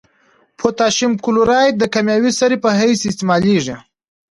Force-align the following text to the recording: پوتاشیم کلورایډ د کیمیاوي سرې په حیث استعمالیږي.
پوتاشیم 0.59 1.11
کلورایډ 1.25 1.73
د 1.79 1.83
کیمیاوي 1.93 2.31
سرې 2.39 2.57
په 2.63 2.69
حیث 2.79 3.01
استعمالیږي. 3.09 3.75